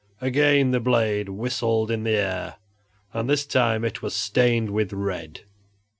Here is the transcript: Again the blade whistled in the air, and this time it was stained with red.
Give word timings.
Again 0.19 0.71
the 0.71 0.79
blade 0.79 1.29
whistled 1.29 1.91
in 1.91 2.03
the 2.05 2.17
air, 2.17 2.55
and 3.13 3.29
this 3.29 3.45
time 3.45 3.85
it 3.85 4.01
was 4.01 4.15
stained 4.15 4.71
with 4.71 4.91
red. 4.93 5.41